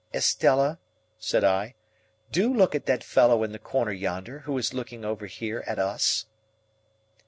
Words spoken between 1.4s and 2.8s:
I, "do look